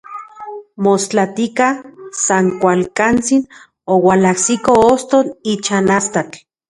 [0.85, 1.67] Mostlatika,
[2.21, 3.43] san kualkantsin
[3.97, 6.43] oualajsiko ostotl ichan astatl.